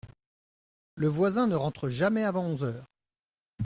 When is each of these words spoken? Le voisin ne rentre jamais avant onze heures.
Le 0.95 1.07
voisin 1.07 1.45
ne 1.45 1.55
rentre 1.55 1.87
jamais 1.87 2.23
avant 2.23 2.45
onze 2.45 2.63
heures. 2.63 2.89